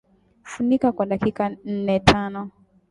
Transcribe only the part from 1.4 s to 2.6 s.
nnetano